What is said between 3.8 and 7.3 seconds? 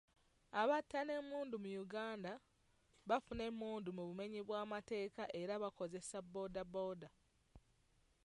mu bumenyi bw'amateeka era bakoseza booda booda.